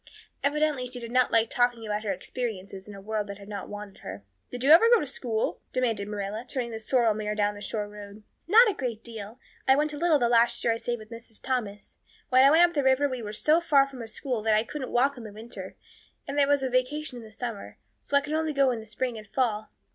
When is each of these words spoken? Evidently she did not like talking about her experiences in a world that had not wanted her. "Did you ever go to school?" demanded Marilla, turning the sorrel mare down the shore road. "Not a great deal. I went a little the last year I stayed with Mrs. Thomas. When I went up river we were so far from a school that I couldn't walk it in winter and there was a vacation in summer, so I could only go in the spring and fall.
Evidently 0.43 0.87
she 0.87 0.99
did 0.99 1.11
not 1.11 1.31
like 1.31 1.47
talking 1.47 1.85
about 1.85 2.03
her 2.03 2.11
experiences 2.11 2.87
in 2.87 2.95
a 2.95 2.99
world 2.99 3.27
that 3.27 3.37
had 3.37 3.47
not 3.47 3.69
wanted 3.69 3.99
her. 3.99 4.23
"Did 4.49 4.63
you 4.63 4.71
ever 4.71 4.89
go 4.91 4.99
to 4.99 5.05
school?" 5.05 5.61
demanded 5.73 6.07
Marilla, 6.07 6.43
turning 6.47 6.71
the 6.71 6.79
sorrel 6.79 7.13
mare 7.13 7.35
down 7.35 7.53
the 7.53 7.61
shore 7.61 7.87
road. 7.87 8.23
"Not 8.47 8.67
a 8.67 8.73
great 8.73 9.03
deal. 9.03 9.37
I 9.67 9.75
went 9.75 9.93
a 9.93 9.99
little 9.99 10.17
the 10.17 10.27
last 10.27 10.63
year 10.63 10.73
I 10.73 10.77
stayed 10.77 10.97
with 10.97 11.11
Mrs. 11.11 11.39
Thomas. 11.39 11.93
When 12.29 12.43
I 12.43 12.49
went 12.49 12.67
up 12.75 12.83
river 12.83 13.07
we 13.07 13.21
were 13.21 13.31
so 13.31 13.61
far 13.61 13.87
from 13.87 14.01
a 14.01 14.07
school 14.07 14.41
that 14.41 14.55
I 14.55 14.63
couldn't 14.63 14.89
walk 14.89 15.19
it 15.19 15.23
in 15.23 15.33
winter 15.35 15.75
and 16.27 16.35
there 16.35 16.47
was 16.47 16.63
a 16.63 16.69
vacation 16.71 17.21
in 17.23 17.29
summer, 17.31 17.77
so 17.99 18.17
I 18.17 18.21
could 18.21 18.33
only 18.33 18.53
go 18.53 18.71
in 18.71 18.79
the 18.79 18.87
spring 18.87 19.19
and 19.19 19.27
fall. 19.27 19.69